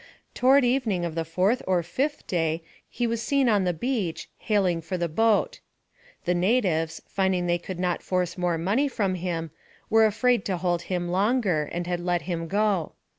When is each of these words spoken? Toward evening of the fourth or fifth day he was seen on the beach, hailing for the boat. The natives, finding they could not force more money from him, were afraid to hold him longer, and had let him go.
Toward 0.33 0.65
evening 0.65 1.05
of 1.05 1.13
the 1.13 1.23
fourth 1.23 1.61
or 1.67 1.83
fifth 1.83 2.25
day 2.25 2.63
he 2.89 3.05
was 3.05 3.21
seen 3.21 3.47
on 3.47 3.65
the 3.65 3.71
beach, 3.71 4.27
hailing 4.39 4.81
for 4.81 4.97
the 4.97 5.07
boat. 5.07 5.59
The 6.25 6.33
natives, 6.33 7.03
finding 7.07 7.45
they 7.45 7.59
could 7.59 7.79
not 7.79 8.01
force 8.01 8.35
more 8.35 8.57
money 8.57 8.87
from 8.87 9.13
him, 9.13 9.51
were 9.91 10.07
afraid 10.07 10.43
to 10.45 10.57
hold 10.57 10.81
him 10.89 11.07
longer, 11.09 11.69
and 11.71 11.85
had 11.85 11.99
let 11.99 12.23
him 12.23 12.47
go. 12.47 12.93